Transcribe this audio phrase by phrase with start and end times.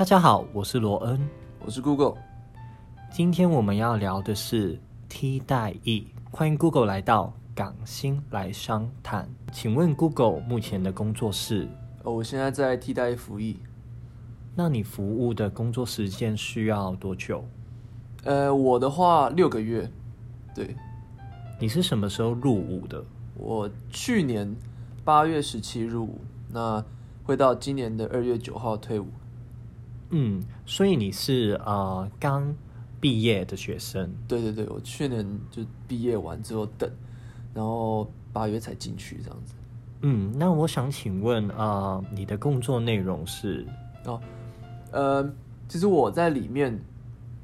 [0.00, 1.20] 大家好，我是罗恩，
[1.62, 2.14] 我是 Google。
[3.12, 4.80] 今天我们要聊的是
[5.10, 9.28] 替代役，欢迎 Google 来到港星来商谈。
[9.52, 11.68] 请问 Google 目前的工作是？
[12.02, 13.58] 哦，我现在在替代役服役。
[14.54, 17.44] 那你服务的工作时间需要多久？
[18.24, 19.86] 呃，我的话六个月。
[20.54, 20.74] 对。
[21.58, 23.04] 你是什么时候入伍的？
[23.34, 24.56] 我去年
[25.04, 26.82] 八月十七入伍，那
[27.22, 29.06] 会到今年的二月九号退伍。
[30.10, 32.54] 嗯，所以你是呃刚
[33.00, 34.12] 毕业的学生？
[34.28, 36.90] 对对对，我去年就毕业完之后等，
[37.54, 39.54] 然后八月才进去这样子。
[40.02, 43.66] 嗯，那我想请问啊，你的工作内容是？
[44.04, 44.20] 哦，
[44.92, 45.32] 呃，
[45.68, 46.82] 其实我在里面，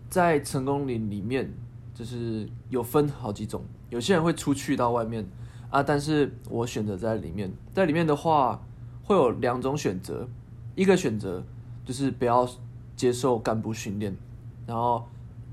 [0.08, 1.52] 在成功林里面，
[1.94, 3.62] 就是有分好几种。
[3.90, 5.24] 有些人会出去到外面
[5.70, 7.52] 啊，但是我选择在里面。
[7.72, 8.60] 在里面的话，
[9.04, 10.26] 会有两种选择，
[10.74, 11.44] 一个选择
[11.84, 12.48] 就是不要
[12.96, 14.16] 接受干部训练，
[14.66, 15.06] 然后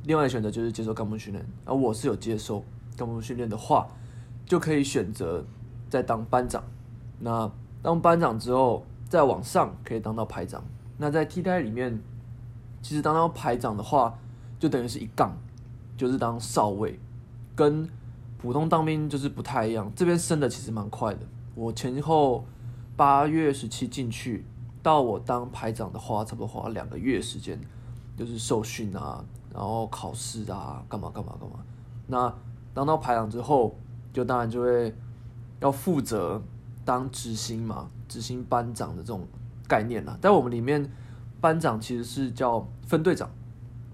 [0.05, 1.45] 另外选择就是接受干部训练。
[1.65, 2.63] 而我是有接受
[2.97, 3.87] 干部训练的话，
[4.45, 5.45] 就可以选择
[5.89, 6.63] 再当班长。
[7.19, 10.63] 那当班长之后，再往上可以当到排长。
[10.97, 12.01] 那在替代里面，
[12.81, 14.17] 其实当到排长的话，
[14.57, 15.37] 就等于是一杠，
[15.97, 16.99] 就是当少尉，
[17.55, 17.87] 跟
[18.37, 21.19] 普通当兵就是不太一样，这边升的其实蛮快的。
[21.55, 22.45] 我前后
[22.95, 24.45] 八月十七进去，
[24.83, 27.59] 到我当排长的话，差不多花两个月时间，
[28.15, 31.55] 就是受训啊，然后考试啊，干嘛干嘛干嘛。
[32.05, 32.31] 那
[32.73, 33.75] 当到排长之后，
[34.11, 34.93] 就当然就会
[35.61, 36.41] 要负责
[36.83, 39.25] 当执行嘛，执行班长的这种
[39.67, 40.17] 概念啦。
[40.21, 40.91] 在我们里面，
[41.39, 43.29] 班长其实是叫分队长，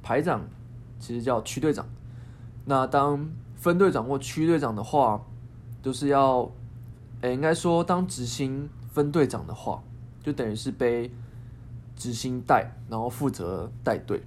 [0.02, 0.42] 排长
[1.00, 1.86] 其实叫区队长。
[2.66, 5.22] 那当分队长或区队长的话，
[5.84, 6.50] 就是要，
[7.22, 9.84] 诶，应该说当执行分队长的话，
[10.30, 11.10] 就等于是背
[11.96, 14.22] 执行带，然后负责带队。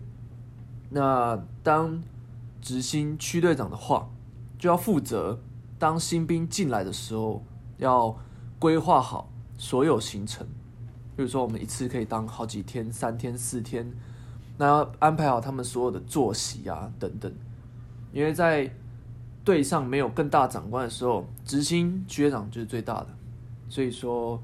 [0.91, 2.03] 那当
[2.61, 4.11] 执行区队长的话，
[4.59, 5.39] 就要负责
[5.79, 7.45] 当新兵进来的时候，
[7.79, 8.17] 要
[8.59, 10.45] 规划好所有行程。
[11.15, 13.89] 比如说，我们一次可以当好几天，三天、四天，
[14.59, 17.33] 那要安排好他们所有的作息啊，等等，
[18.13, 18.69] 因为在
[19.45, 23.09] 队上没有更大长官的时候，执行区长就是最大的，
[23.69, 24.43] 所以说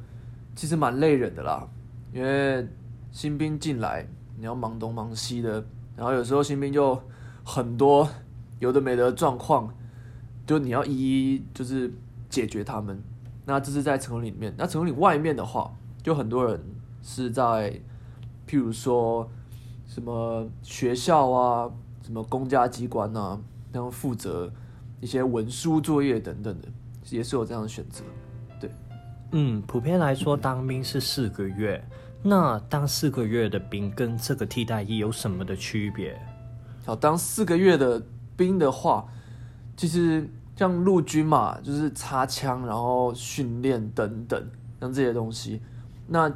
[0.58, 1.64] 其实蛮累人的啦。
[2.12, 2.66] 因为
[3.12, 4.04] 新兵进来，
[4.36, 5.64] 你要忙东忙西的，
[5.96, 7.00] 然后有时候新兵就
[7.44, 8.08] 很多
[8.58, 9.72] 有的没的状况，
[10.44, 10.92] 就你要一
[11.36, 11.94] 一就是
[12.28, 13.00] 解决他们。
[13.46, 16.60] 那这是在城里面，那城里外面的话，就很多人
[17.04, 17.80] 是在
[18.44, 19.30] 譬如说
[19.86, 21.70] 什么学校啊，
[22.02, 23.40] 什么公家机关啊，
[23.72, 24.52] 然后负责。
[25.00, 26.66] 一些文书作业等等的，
[27.10, 28.02] 也是有这样的选择，
[29.33, 31.84] 嗯，普遍来说，当兵是四个月，
[32.22, 36.19] 那当四个月的兵跟这个替代役有什么的区别？
[36.87, 38.03] 好，当四个月的
[38.37, 39.06] 兵的话，
[39.77, 44.50] 其实像陆军嘛，就是擦枪，然后训练等等，
[44.81, 45.61] 像这些东西。
[46.06, 46.33] 那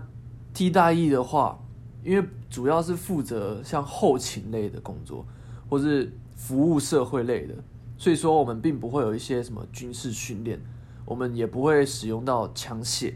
[0.52, 1.58] 替代役的话，
[2.04, 5.26] 因为主要是负责像后勤类的工作，
[5.70, 7.54] 或是服务社会类的。
[7.96, 10.60] 所以说，我们并不会有一些什么军事训练，
[11.04, 13.14] 我们也不会使用到枪械。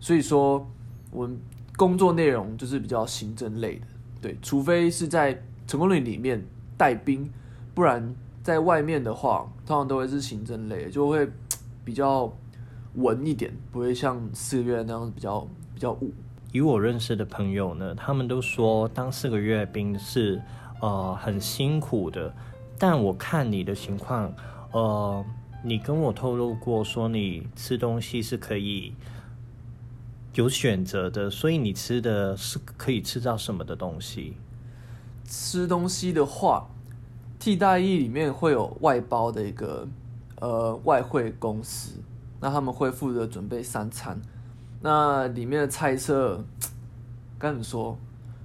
[0.00, 0.66] 所以说，
[1.10, 1.38] 我们
[1.76, 3.86] 工作内容就是比较行政类的，
[4.20, 6.44] 对，除非是在成功率里面
[6.76, 7.30] 带兵，
[7.74, 11.28] 不然在外面的话，通常都会是行政类，就会
[11.84, 12.30] 比较
[12.96, 15.40] 稳一点，不会像四个月那样比较
[15.74, 16.12] 比较武。
[16.52, 20.40] 以我认识的朋友呢，他们都说当四个月兵是
[20.80, 22.32] 呃很辛苦的。
[22.78, 24.32] 但我看你的情况，
[24.72, 25.24] 呃，
[25.66, 28.94] 你跟我透露过说你吃东西是可以
[30.34, 34.36] 有选择的，所以你吃的是可以吃到什么的东西？
[35.24, 36.68] 吃东西的话，
[37.38, 39.88] 替代役里面会有外包的一个
[40.38, 41.92] 呃外汇公司，
[42.40, 44.20] 那他们会负责准备三餐，
[44.82, 46.44] 那里面的菜色，
[47.38, 47.96] 跟你说？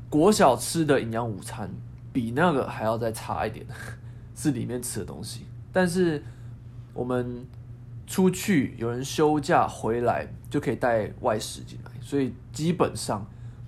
[0.09, 1.69] 国小吃的营养午餐
[2.13, 3.65] 比那个还要再差一点。
[4.33, 5.41] 是里面吃的东西，
[5.73, 6.23] 但是
[6.93, 7.45] 我们
[8.05, 13.25] 出去有人休假回来就可以带外食进来，所以基本上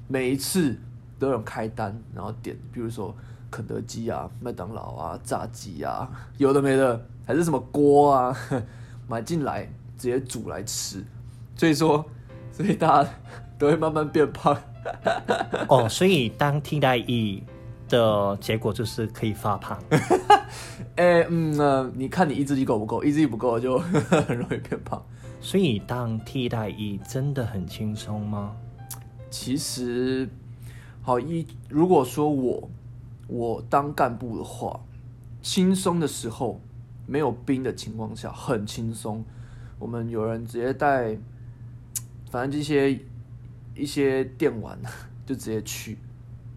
[0.07, 0.77] 每一次
[1.19, 3.15] 都有人开单，然后点，比如说
[3.49, 8.37] 肯德基啊、麦当劳啊、炸鸡啊， 有的没的，还是什么锅啊，
[9.07, 9.63] 买进来
[9.97, 11.03] 直接煮来吃，
[11.55, 12.05] 所以说，
[12.51, 13.09] 所以大家
[13.57, 14.57] 都会慢慢变胖。
[15.69, 17.43] 哦，所以当替代役。
[17.91, 19.77] 的结果就是可以发胖。
[20.95, 23.03] 哎，嗯，呃，你看你意志力够不够？
[23.03, 25.03] 意志力不够就 很容易变胖。
[25.39, 28.55] 所以当替代役真的很轻松吗？
[29.29, 30.29] 其实
[31.01, 32.69] 好，一如果说我
[33.27, 34.79] 我当干部的话，
[35.41, 36.61] 轻松的时候
[37.07, 39.23] 没有兵的情况下很轻松，
[39.79, 41.17] 我们有人直接带，
[42.29, 42.99] 反正这些
[43.75, 44.77] 一些电玩
[45.25, 45.97] 就直接去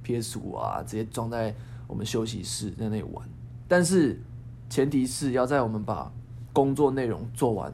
[0.02, 1.54] PS 五啊，直接装在
[1.86, 3.26] 我们休息室在那里玩。
[3.66, 4.20] 但是
[4.68, 6.12] 前提是要在我们把
[6.52, 7.72] 工作内容做完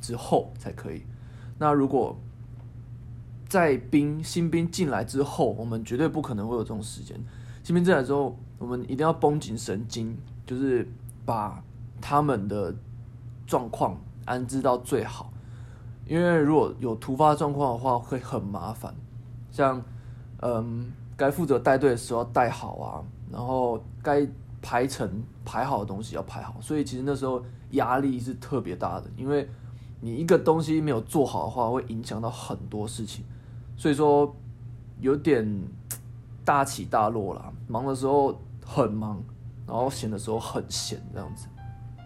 [0.00, 1.02] 之后才可以。
[1.58, 2.16] 那如果
[3.48, 7.18] 在兵新兵进来之后，我们绝对不可能会有这种时间。
[7.62, 10.16] 新兵进来之后，我们一定要绷紧神经，
[10.46, 10.88] 就是
[11.24, 11.62] 把
[12.00, 12.74] 他们的
[13.46, 15.32] 状况安置到最好。
[16.06, 18.94] 因为如果有突发状况的话，会很麻烦。
[19.50, 19.80] 像
[20.40, 24.26] 嗯，该负责带队的时候带好啊，然后该
[24.62, 26.56] 排成排好的东西要排好。
[26.62, 29.46] 所以其实那时候压力是特别大的，因为
[30.00, 33.24] 你一个东西没有做好的话，会影响到很多事情。
[33.76, 34.34] 所以说
[35.00, 35.62] 有点
[36.44, 39.22] 大起大落啦，忙的时候很忙，
[39.66, 41.46] 然后闲的时候很闲，这样子。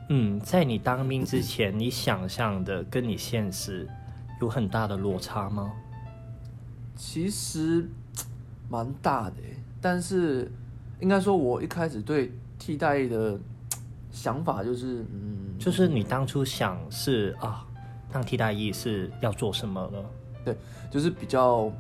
[0.08, 3.88] 嗯，在你当兵之前，你想象的跟你现实
[4.40, 5.72] 有很大的落差吗？
[6.94, 7.90] 其实
[8.70, 9.36] 蛮大的，
[9.80, 10.50] 但是
[11.00, 13.38] 应该说，我一开始对替代役的
[14.10, 17.66] 想法就是，嗯，就是你当初想是啊，
[18.10, 19.98] 当替代役是要做什么呢？
[20.44, 20.56] 对，
[20.90, 21.70] 就是比较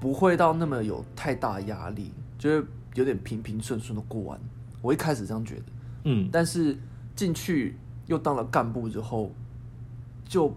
[0.00, 4.40] 不会到那么有太大压力，就是有点平平顺顺的过完。
[4.82, 5.62] 我一开始这样觉得，
[6.04, 6.76] 嗯，但是
[7.14, 9.30] 进去又当了干部之后，
[10.24, 10.54] 就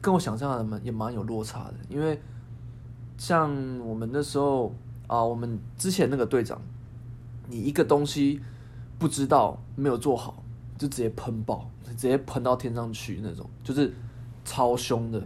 [0.00, 1.74] 跟我想象的蛮也蛮有落差的。
[1.88, 2.20] 因为
[3.18, 3.50] 像
[3.80, 4.74] 我们那时候
[5.06, 6.60] 啊，我们之前那个队长，
[7.50, 8.40] 你一个东西
[8.96, 10.44] 不知道没有做好，
[10.78, 13.92] 就直接喷爆，直接喷到天上去那种，就是
[14.44, 15.20] 超凶的。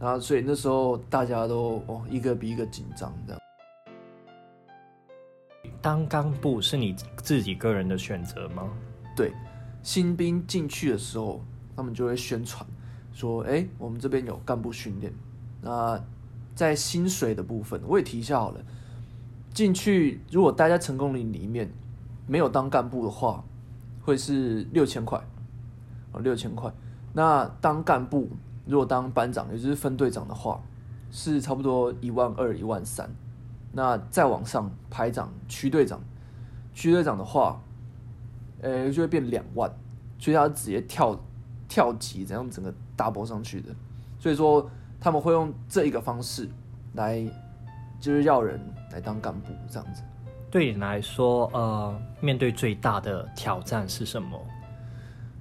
[0.00, 3.40] 然后，所以那时候大家都哦，一个比一个紧张这样。
[5.82, 8.72] 当干部是你自己个人的选择吗？
[9.14, 9.32] 对，
[9.82, 11.44] 新兵进去的时候，
[11.76, 12.66] 他们就会宣传
[13.12, 15.12] 说：“哎，我们这边有干部训练。”
[15.60, 16.02] 那
[16.54, 18.64] 在薪水的部分，我也提一下好了。
[19.52, 21.70] 进去如果待在成功林里面，
[22.26, 23.44] 没有当干部的话，
[24.02, 25.20] 会是六千块，
[26.12, 26.72] 哦，六千块。
[27.12, 28.28] 那当干部。
[28.64, 30.62] 如果当班长，也就是分队长的话，
[31.10, 33.10] 是差不多一万二、一万三。
[33.72, 36.00] 那再往上排长、区队长，
[36.72, 37.60] 区队长的话，
[38.60, 39.68] 呃，就会变两万。
[40.16, 41.18] 所以他直接跳
[41.66, 43.74] 跳级，这样整个 double 上去的。
[44.20, 44.70] 所以说
[45.00, 46.48] 他们会用这一个方式
[46.94, 47.20] 来，
[47.98, 48.60] 就是要人
[48.92, 50.02] 来当干部这样子。
[50.50, 54.38] 对你来说，呃，面对最大的挑战是什么？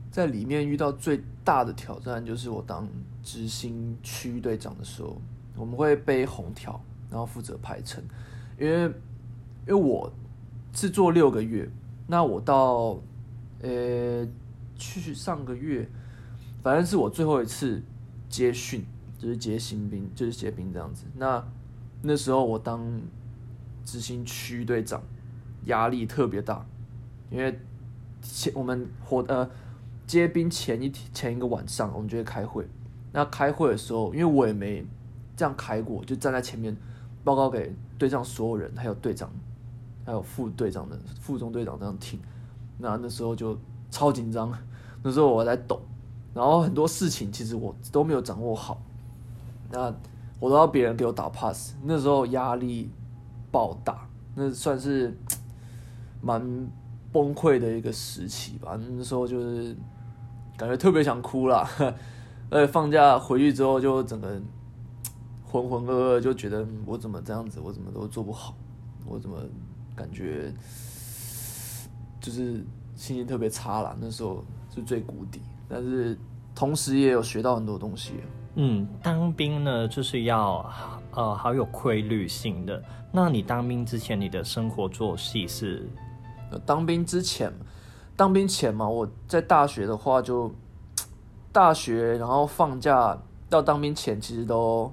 [0.09, 2.88] 在里面遇到最大的挑战就是我当
[3.24, 5.21] 执行区队长的时候，
[5.56, 8.03] 我们会背红条，然后负责排程。
[8.59, 10.12] 因为因为我
[10.74, 11.69] 制作六个月，
[12.07, 13.00] 那我到
[13.62, 14.27] 呃
[14.75, 15.88] 去上个月，
[16.62, 17.81] 反正是我最后一次
[18.30, 18.86] 接训，
[19.18, 21.06] 就是接新兵，就是接兵这样子。
[21.15, 21.44] 那
[22.01, 22.81] 那时候我当
[23.86, 25.01] 执行区队长，
[25.66, 26.66] 压力特别大，
[27.30, 27.60] 因为
[28.22, 29.50] 前我们活呃。
[30.07, 32.68] 接兵前一前一个晚上，我们就会开会。
[33.13, 34.86] 那开会的时候，因为我也没
[35.38, 36.75] 这样开过，就站在前面
[37.24, 39.31] 报告给队上所有人，还有队长，
[40.06, 42.19] 还有副队长的副中队长这样听。
[42.78, 43.57] 那那时候就
[43.90, 44.52] 超紧张，
[45.02, 45.81] 那时候我在抖，
[46.33, 48.81] 然后很多事情其实我都没有掌握好。
[49.71, 49.95] 那
[50.42, 52.90] 我都要别人给我打 pass，那时候压力
[53.51, 55.15] 暴打，那算是
[56.21, 56.41] 蛮
[57.11, 58.79] 崩溃的一个时期吧。
[58.97, 59.75] 那时候就是。
[60.57, 61.67] 感觉特别想哭了，
[62.51, 64.39] 而且放假回去之后就整个
[65.43, 68.53] 浑浑噩噩，就觉得我怎么这样子，我怎么都做不好，
[69.07, 69.39] 我怎么
[69.95, 70.53] 感觉
[72.19, 72.63] 就是
[72.95, 73.97] 心情特别差了。
[73.99, 74.43] 那时候
[74.75, 76.15] 是最谷底，但是
[76.53, 78.13] 同时也有学到很多东西。
[78.55, 80.69] 嗯，当兵呢就是要
[81.11, 82.83] 呃好有规律性的。
[83.11, 85.87] 那你当兵之前，你的生活作息是？
[86.65, 87.51] 当兵之前。
[88.17, 90.53] 当兵前嘛，我在大学的话就
[91.51, 93.17] 大学，然后放假
[93.49, 94.91] 到当兵前，其实都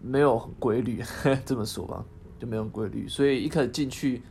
[0.00, 1.02] 没有很规律，
[1.44, 2.02] 这么说吧，
[2.38, 3.06] 就没有规律。
[3.08, 4.22] 所以一开始进去，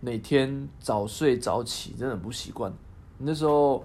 [0.00, 2.70] 每天早睡早起，真的很不习惯。
[3.16, 3.82] 那时候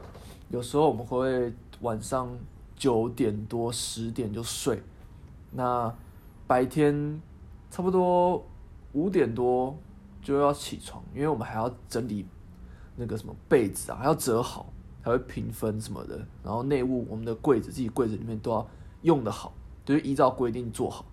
[0.49, 2.27] 有时候我们会晚上
[2.77, 4.81] 九点多十点就睡，
[5.51, 5.93] 那
[6.47, 7.21] 白天
[7.69, 8.45] 差不多
[8.93, 9.77] 五点多
[10.21, 12.25] 就要起床，因为我们还要整理。
[12.99, 16.17] 那个什么被子啊，还要折好，还会平分什么的。
[16.43, 18.67] 然后内务，我们的柜子，自己柜子里面都要
[19.03, 19.53] 用的好，
[19.85, 21.05] 就是依照规定做好。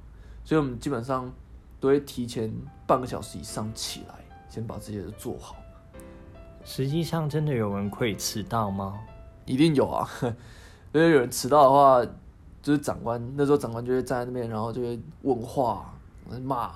[0.46, 1.30] 所以我们基本上
[1.78, 2.50] 都会提前
[2.86, 4.14] 半个小时以上起来，
[4.48, 5.56] 先把这些都做好。
[6.64, 8.98] 实际上，真的有人会迟到吗？
[9.44, 10.08] 一定有啊，
[10.94, 12.06] 因为有人迟到的话，
[12.62, 15.92] 就是长官那时候长官就会站在那边，然后就会问话、
[16.44, 16.68] 骂，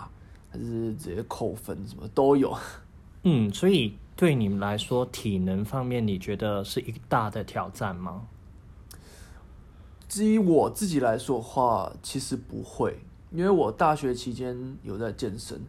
[0.51, 2.53] 还是直接扣分，什么都有。
[3.23, 8.27] 嗯，所以对你们来说，体能方面你觉得是一个大的挑战吗？
[10.09, 12.99] 至于我自己来说的话，其实不会，
[13.31, 15.61] 因为我大学期间有在健身，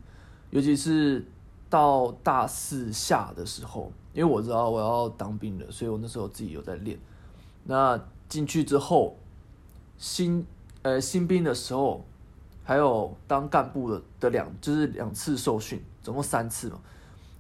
[0.49, 1.23] 尤其是
[1.69, 6.97] 到大四下的时候，因为我知道我要当兵了，所以我那时候自己有在练。
[7.65, 9.17] 那进去之后，
[9.97, 10.45] 新
[10.83, 12.05] 呃新兵的时候，
[12.63, 16.79] 还有当干部的的两就是两次受训，总共三次嘛。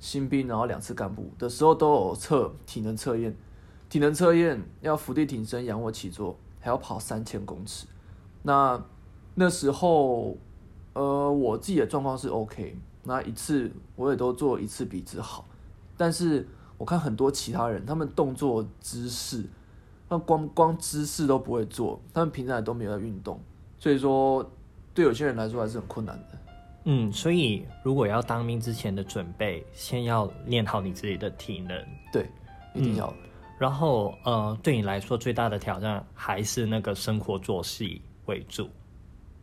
[0.01, 3.33] 新兵然后两次干部的时候都有测体能测验，
[3.87, 6.37] 体能测验要伏地挺身、仰卧起坐。
[6.61, 7.87] 还要跑三千公尺，
[8.43, 8.83] 那
[9.33, 10.35] 那时候，
[10.91, 15.45] 呃，我自己的状况是 OK，那一次我也都做一次比一次好，
[15.95, 16.45] 但是
[16.77, 19.45] 我看很多其他人，他们动作姿势，
[20.09, 23.39] 那光光姿势都不会做，他们平常也都没有在运动，
[23.77, 24.43] 所以说
[24.93, 26.37] 对有些人来说还是很困难的。
[26.85, 31.77] 嗯，所以如果要当兵之前的准备，先要练好你自己的体能，
[32.11, 32.27] 对，
[32.73, 33.13] 一定要。
[33.59, 38.69] 然后，呃，对你来说最大的挑战还是那个生活作息为主。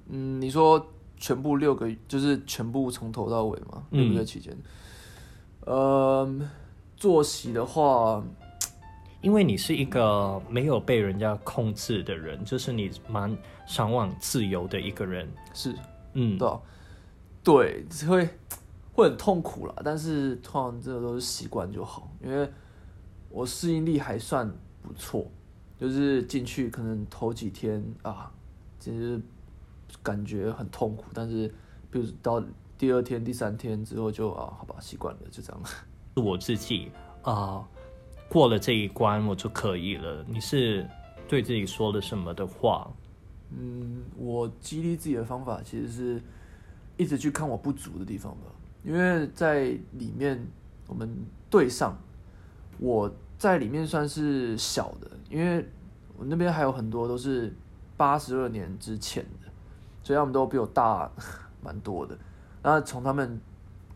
[0.08, 0.84] 嗯，你说
[1.18, 3.82] 全部六个，就是全部从头到尾嘛？
[3.90, 4.56] 六个月期间，
[5.66, 6.26] 呃，
[6.96, 8.24] 作息的话，
[9.26, 15.28] 因为你是一个没有被人家控制的人，就是你蛮向往自由的一个人。
[15.52, 15.74] 是，
[16.12, 16.38] 嗯，
[17.42, 18.28] 对，对，会
[18.92, 22.48] 会很痛苦啦，但是通常这个都是习惯就好，因为。
[23.28, 25.26] 我适应力还算不错，
[25.78, 28.32] 就是进去可能头几天啊，
[28.78, 29.20] 其实
[30.02, 31.52] 感觉很痛苦，但是
[31.90, 32.42] 比如到
[32.78, 35.60] 第二天、第三天之后就啊，好吧，习惯了，就这样。
[36.14, 36.90] 我自己
[37.22, 37.66] 啊，
[38.28, 40.24] 过了这一关我就可以了。
[40.28, 40.88] 你是
[41.28, 42.90] 对自己说了什么的话？
[43.50, 46.22] 嗯，我激励自己的方法其实是
[46.96, 48.50] 一直去看我不足的地方吧，
[48.82, 50.46] 因为在里面
[50.86, 51.08] 我们
[51.50, 51.96] 对上
[52.78, 53.12] 我。
[53.38, 55.62] 在里面算是小的，因为
[56.16, 57.54] 我那边还有很多都是
[57.94, 59.50] 八十二年之前的，
[60.02, 61.12] 所以他们都比我大
[61.62, 62.16] 蛮多的。
[62.62, 63.38] 那从他们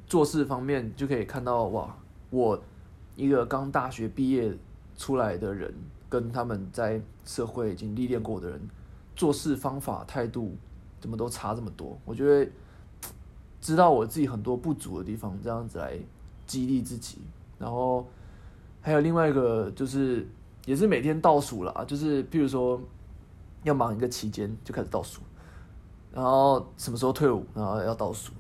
[0.07, 1.97] 做事方面就可以看到，哇，
[2.29, 2.63] 我
[3.17, 4.53] 一个刚大学毕业
[4.97, 5.75] 出来的人，
[6.09, 8.61] 跟他们在社会已经历练过的人，
[9.15, 10.57] 做事方法态度
[11.01, 11.99] 怎么都差这么多。
[12.05, 12.51] 我觉得
[13.61, 15.99] 知道我自己很多不足的地方，这样子来
[16.47, 17.19] 激励自己，
[17.59, 18.07] 然后。
[18.83, 20.27] 还有另外一个就是，
[20.65, 22.81] 也是每天倒数了，就是譬如说
[23.63, 25.21] 要忙一个期间就开始倒数，
[26.11, 28.33] 然后什么时候退伍，然后要倒数，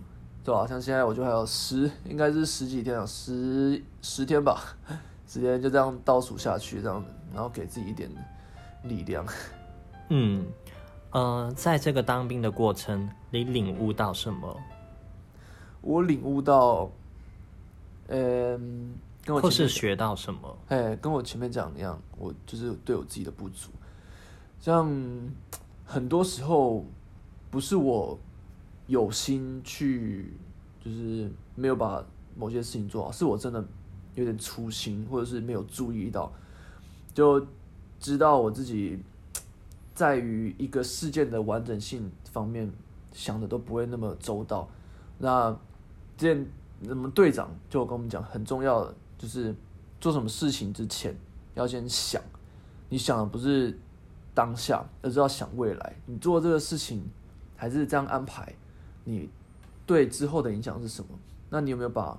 [0.44, 0.66] 对吧？
[0.66, 4.62] 像现在我就还有十，应该是十几天啊，十十天吧，
[5.26, 8.10] 十天就这样倒数下去，这样子，然后给自己一点
[8.84, 9.24] 力量。
[10.08, 10.46] 嗯，
[11.10, 14.56] 呃，在这个当兵的过程，你领悟到什么？
[15.80, 16.90] 我领悟到，
[18.08, 18.94] 嗯。
[19.26, 20.58] 或是学到什么？
[20.68, 23.68] 哎，跟我前面讲一样，我就是对我自己的不足。
[24.58, 24.90] 像
[25.84, 26.84] 很多时候，
[27.50, 28.18] 不是我
[28.90, 30.34] 有心去，
[30.84, 32.04] 就是没有把
[32.36, 33.64] 某些事情做好，是我真的
[34.16, 36.30] 有点粗心，或者是没有注意到，
[37.14, 37.46] 就
[37.98, 38.98] 知道我自己
[39.94, 42.70] 在于一个事件的完整性方面
[43.12, 44.68] 想的都不会那么周到。
[45.18, 45.50] 那
[46.16, 46.46] 之前
[46.90, 48.94] 我们队长就跟我们讲，很重要的。
[49.20, 49.54] 就是
[50.00, 51.14] 做什么事情之前
[51.52, 52.22] 要先想，
[52.88, 53.78] 你想的不是
[54.32, 55.94] 当下，而是要想未来。
[56.06, 57.04] 你做这个事情
[57.54, 58.50] 还是这样安排，
[59.04, 59.28] 你
[59.86, 61.08] 对之后的影响是什么？
[61.48, 62.18] 那你有没有把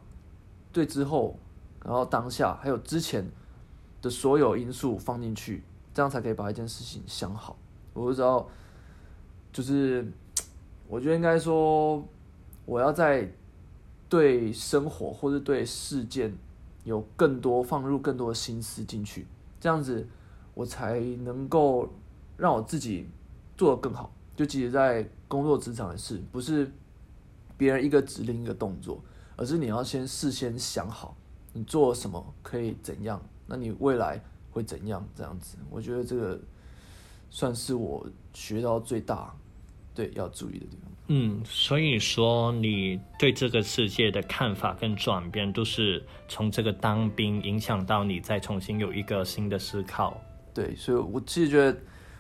[0.73, 1.37] 对之后，
[1.83, 3.25] 然后当下还有之前
[4.01, 7.55] 的所有因素放进去，这样才可以把一件事情想好。
[7.93, 8.47] 我不知道，
[9.51, 10.05] 就是
[10.87, 12.03] 我觉得应该说，
[12.65, 13.31] 我要在
[14.09, 16.33] 对生活或者对事件。
[16.83, 19.27] 有更多放入更多的心思进去，
[19.59, 20.07] 这样子
[20.55, 21.87] 我才能够
[22.37, 23.07] 让我自己
[23.55, 24.11] 做得更好。
[24.35, 26.69] 就即使在工作职场的事，不是
[27.55, 29.01] 别人一个指令一个动作，
[29.37, 31.15] 而是你要先事先想好
[31.53, 34.21] 你做什么可以怎样，那你未来
[34.51, 35.07] 会怎样？
[35.15, 36.37] 这样子，我觉得这个
[37.29, 39.33] 算是我学到最大
[39.95, 40.91] 对要注意的地方。
[41.07, 50.21] 嗯，所以说你对这个世界的看法跟转变，都是从这个当兵影响到你，再重新有一个新的思考。
[50.53, 51.77] 对，所以我其实觉得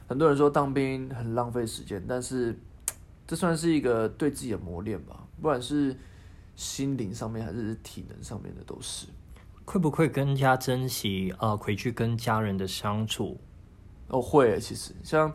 [0.07, 2.57] 很多人说当兵很浪费时间，但是
[3.31, 5.25] 这算是一个对自己的磨练吧。
[5.37, 5.95] 不管是
[6.53, 9.07] 心灵上面还是体能上面的都是。
[9.63, 13.39] 会不会更加珍惜呃回去跟家人的相处？
[14.09, 15.31] 哦，会，其实像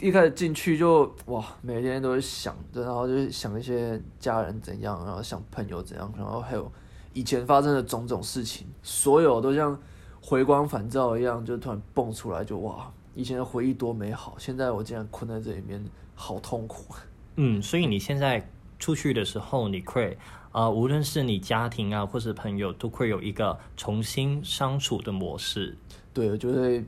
[0.00, 6.68] 一开始进去就哇，每天都会想着，然后就是想一些家人怎样，然后想朋友怎样，然后还有
[7.12, 9.80] 以前发生的种种事情，所有都像
[10.20, 16.94] 回光返照一样，就突然蹦出来，就哇，以前的回忆多美好，现在我竟然困在这里面，好痛苦。
[17.36, 20.16] 嗯，所以你现在出去的时候，你会
[20.50, 25.76] 啊、无论是你家庭啊，或是朋友，都会有一个重新相处的模式。
[26.12, 26.82] 对，我觉得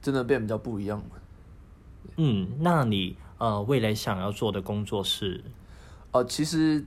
[0.00, 1.22] 真的变比较不一样了。
[2.16, 5.44] 嗯，那你呃未来想要做的工作是？
[6.12, 6.84] 呃，其实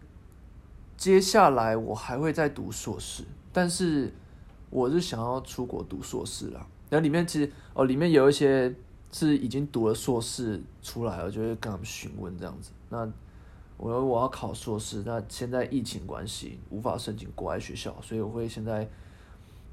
[0.96, 4.12] 接下来我还会再读硕士，但是
[4.72, 6.66] 我是想要出国读硕士啦。
[6.90, 8.74] 然后里面其实哦，里面有一些
[9.12, 12.72] 是已经读了硕士出来了，就会跟他们询问这样子。
[12.90, 13.08] 那
[13.78, 18.88] 我我要考硕士，那现在疫情关系无法申请国外学校，所以我会现在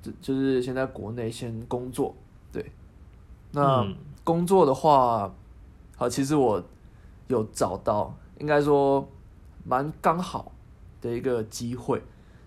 [0.02, 2.14] 就就是先在国内先工作。
[2.52, 2.71] 对，
[3.52, 5.30] 那、嗯工作的话，
[5.97, 6.64] 好，其实我
[7.28, 9.06] 有找到，应该说
[9.64, 10.50] 蛮刚好
[11.02, 12.02] 的一个机会，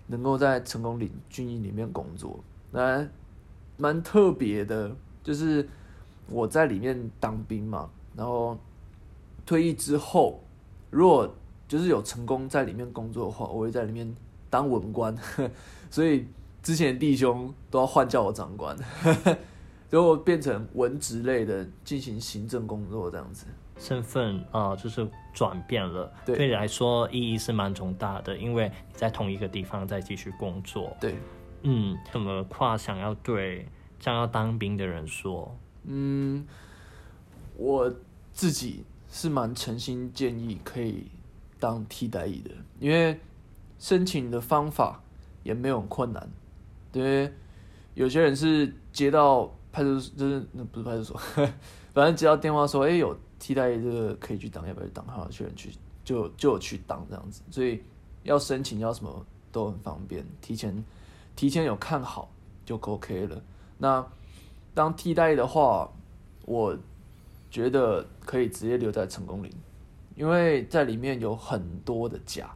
[0.08, 2.40] 能够在成功领军营里面工作，
[2.72, 3.08] 那
[3.78, 4.92] 蛮特别的，
[5.24, 5.68] 就是
[6.30, 8.58] 我在里面当兵嘛，然后
[9.46, 10.44] 退役之后，
[10.90, 11.34] 如果
[11.68, 14.16] 就是有成功在里面工作的话，我会在里面
[14.50, 15.16] 当文官，
[15.92, 16.26] 所以
[16.64, 18.76] 之前的弟兄都要换叫我长官，
[19.90, 23.46] 就我变成文职类的进行行政工作这样子。
[23.78, 30.98] 身份呃就是转变了，对你来说意义是蛮重大的，因为你在同一个地方再继续工作。
[31.00, 31.16] 对，
[31.70, 33.68] 嗯，什么话想要对
[34.00, 35.54] 将要当兵的人说？
[35.84, 36.48] 嗯，
[37.58, 37.94] 我
[38.32, 41.08] 自己是蛮诚心建议可以
[41.60, 43.20] 当替代役的，因为
[43.78, 45.04] 申请的方法
[45.44, 46.30] 也没有很困难。
[46.90, 47.34] 对，
[47.96, 51.20] 有些人是接到派出所，就是那不是派出所，
[51.94, 55.06] 反正接到电话说，哎、有替代役这个可以去当，要不要去当？
[55.06, 55.72] 好，有些人去
[56.06, 57.84] 就就去当这样子，所以
[58.24, 60.82] 要申请要什么都很方便，提前
[61.38, 62.30] 提前有看好
[62.66, 63.42] 就 OK 了。
[63.78, 64.06] 那
[64.74, 65.90] 当替代的话，
[66.46, 66.78] 我
[67.50, 69.52] 觉得可以直接留在成功岭，
[70.16, 72.54] 因为在里面有很多的假，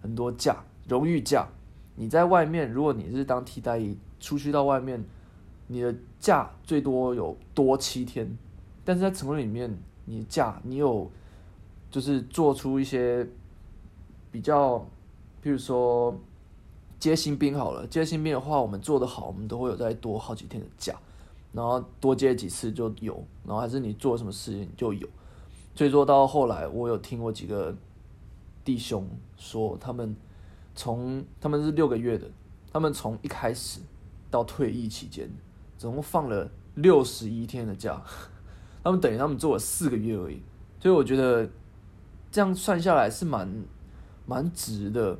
[0.00, 1.46] 很多假，荣誉假。
[1.96, 3.78] 你在外面，如果你是当替代，
[4.20, 5.04] 出去到外面，
[5.66, 8.38] 你的假最多有多七天，
[8.84, 11.10] 但是在成功里面，你的假你有
[11.90, 13.26] 就是做出一些
[14.30, 14.78] 比较，
[15.42, 16.16] 譬如说
[17.00, 20.94] 接新兵好了，接新兵的话，我们做得好，我们都会有再多好几天的假。
[21.52, 23.12] 然后多接几次就有，
[23.44, 25.08] 然后还是你做什么事情就有，
[25.74, 27.74] 所以说到后来，我有听过几个
[28.64, 29.04] 弟兄
[29.36, 30.14] 说，他们
[30.76, 32.30] 从他们是六个月的，
[32.72, 33.80] 他们从一开始
[34.30, 35.28] 到退役期间，
[35.76, 38.00] 总共放了六十一天的假，
[38.84, 40.40] 他们等于他们做了四个月而已，
[40.78, 41.50] 所以我觉得
[42.30, 43.64] 这样算下来是蛮
[44.24, 45.18] 蛮值的，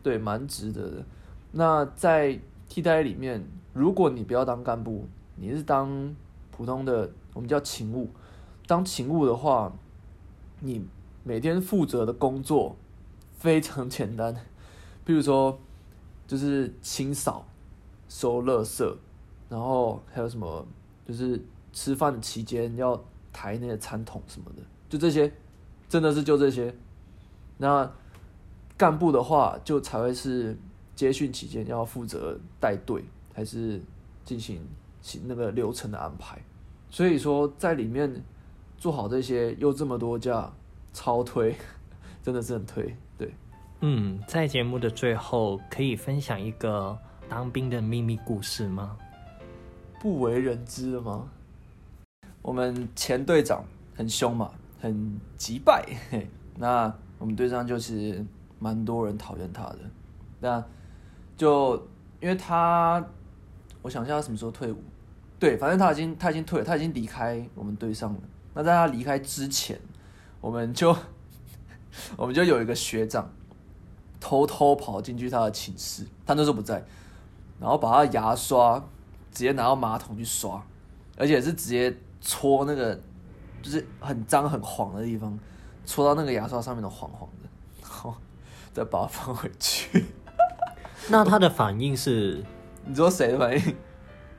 [0.00, 1.04] 对，蛮值得的。
[1.52, 2.38] 那在
[2.68, 6.14] 替代里面，如果你不要当干部，你是当
[6.50, 8.10] 普通的，我们叫勤务。
[8.66, 9.72] 当勤务的话，
[10.60, 10.84] 你
[11.24, 12.76] 每天负责的工作
[13.36, 14.34] 非常简单，
[15.04, 15.58] 比如说
[16.26, 17.44] 就是清扫、
[18.08, 18.96] 收垃圾，
[19.48, 20.66] 然后还有什么
[21.04, 21.38] 就是
[21.72, 22.98] 吃饭期间要
[23.32, 25.30] 抬那些餐桶什么的，就这些，
[25.88, 26.74] 真的是就这些。
[27.58, 27.90] 那
[28.78, 30.56] 干部的话，就才会是
[31.02, 33.02] 接训期间要负责带队，
[33.34, 33.82] 还是
[34.24, 34.60] 进行
[35.00, 36.40] 行那个流程的安排。
[36.90, 38.22] 所以说，在里面
[38.78, 40.48] 做好这些，又这么多架，
[40.92, 41.56] 超推，
[42.22, 42.94] 真的是很推。
[43.18, 43.34] 对，
[43.80, 46.96] 嗯，在节目的最后，可以分享一个
[47.28, 48.96] 当兵的秘密故事吗？
[50.00, 51.28] 不为人知的吗？
[52.42, 53.64] 我们前队长
[53.96, 58.24] 很凶嘛，很急败，嘿， 那我们队上就是
[58.60, 59.78] 蛮多人讨厌他的。
[60.38, 60.64] 那
[61.42, 61.74] 就
[62.20, 63.04] 因为他，
[63.82, 64.80] 我想一下他什么时候退伍？
[65.40, 68.20] 对，反正他已经他已经退了，他已经离开我们队上了。
[68.54, 69.76] 那在他离开之前，
[70.40, 70.96] 我们就
[72.16, 73.28] 我们就有一个学长
[74.20, 76.80] 偷偷跑进去他的寝室，他那时候不在，
[77.58, 78.78] 然后把他牙刷
[79.32, 80.64] 直接拿到马桶去刷，
[81.16, 82.94] 而且是直接戳那个
[83.60, 85.36] 就是很脏很黄的地方，
[85.84, 87.48] 戳到那个牙刷上面的黄黄的，
[87.82, 88.14] 然后
[88.72, 90.04] 再把它放回去。
[91.08, 92.42] 那他的反应是，
[92.84, 93.76] 你说谁的反应？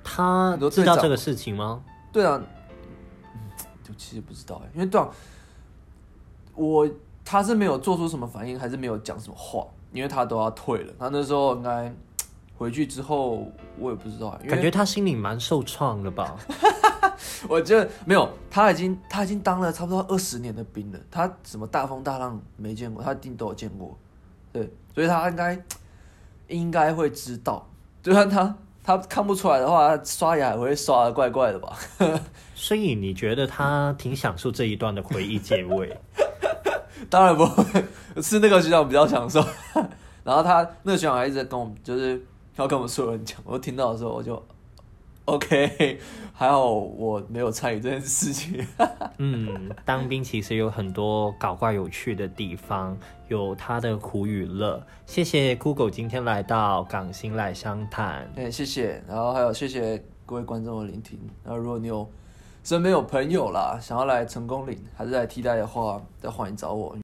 [0.04, 1.82] 他知道这个事情吗？
[2.12, 2.42] 对啊，
[3.34, 3.40] 嗯，
[3.84, 5.10] 就其实不知道哎，因为对啊，
[6.56, 6.90] 我
[7.24, 10.94] 他是没有做出什么反应，还是没有讲什么话，因为他都要退了。
[11.00, 11.94] 他那时候应该
[12.58, 13.48] 回去之后，
[13.78, 16.36] 我也不知道，感觉他心里蛮受创的吧？
[17.48, 23.98] 我觉得没有，他已经他已经当了差不多二十年的兵了，他什么大风大浪没见过，他一定都有见过，
[24.52, 25.56] 对，所以他应该
[26.48, 27.68] 应该会知道，
[28.02, 31.78] 就算他他看不出来的话，他刷牙也会刷的怪怪的吧？
[32.56, 35.98] 所以你觉得他挺享受这一段的回忆结尾？
[37.10, 37.84] 当然不会，
[38.22, 39.44] 是那个学长比较享受，
[40.24, 42.22] 然后他那个学长还一直在跟我们，就是
[42.56, 44.42] 要跟我们所有人讲，我听到的时候我就
[45.34, 46.00] OK，
[46.34, 48.66] 还好我没有参与这件事情。
[49.20, 52.98] 嗯，当兵其实有很多搞怪有趣的地方，
[53.30, 54.86] 有他的苦与乐。
[55.06, 58.30] 谢谢 Google 今天来到港星来相谈。
[58.36, 61.18] 哎，谢谢，然后还有谢谢各位观众的聆听。
[61.44, 62.06] 然后如果你有
[62.62, 66.98] 身边有朋友啦，想要来成功岭还是来替代的话，再欢迎找我。